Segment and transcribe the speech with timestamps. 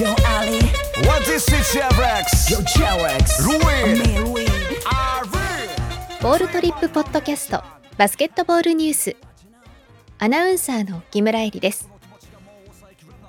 [0.00, 0.56] Yo Ali.
[1.06, 2.48] What is it, Chevrex?
[2.48, 2.56] Yo
[3.44, 4.00] Louis
[6.22, 7.62] ボールトリップポッドキャスト
[7.98, 9.16] バスケットボールニュース。
[10.18, 11.90] アナウンサーの木村えりです。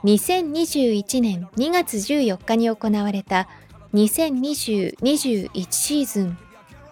[0.06, 3.50] 2021年2月14日に行われた
[3.94, 6.38] 2020-21シーズン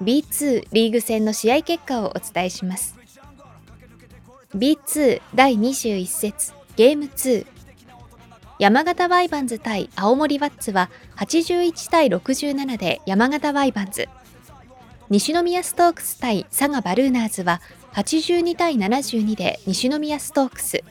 [0.02, 2.98] B2 リーグ戦の試合結果をお伝えします。
[4.54, 7.59] B2 第21節ゲーム2
[8.60, 14.10] 山形ワイバンズ対青森ワッツは81対67で山形ワイバンズ。
[15.10, 17.62] 西宮ストークス対佐賀バルーナーズは
[17.94, 20.84] 82対72で西宮ストークス。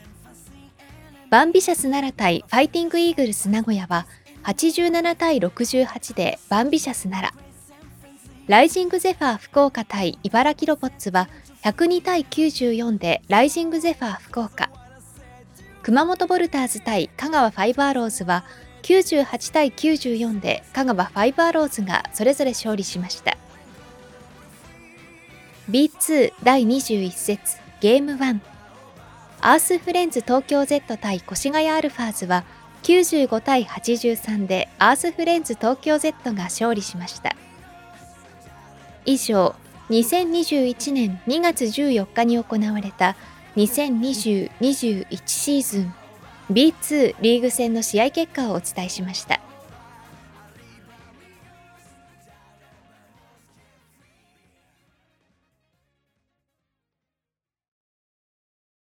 [1.28, 4.06] バンビシャス奈良対ファイティングイーグルス名古屋は
[4.44, 7.42] 87対68でバンビシャス奈良。
[8.46, 11.28] ライジングゼファー福岡対茨城ロボッツは
[11.64, 14.70] 102対94でライジングゼファー福岡。
[15.88, 18.44] 熊本ボルターズ対香川ファイバーローズは
[18.82, 23.38] 98対94で香川ファイバーローズがそれぞれ勝利しました。
[25.70, 28.38] B2 第21節ゲーム1
[29.40, 32.44] アースフレンズ東京 Z 対越谷アルファーズは
[32.82, 37.34] 95対83でアースフレンズ東京 Z が勝利しました。
[39.06, 39.54] 以上
[39.88, 43.16] 2021年2月14日に行われた
[43.58, 45.94] 2020-21シーズン
[46.50, 49.47] B2 リーグ戦の試合結果をお伝えしました。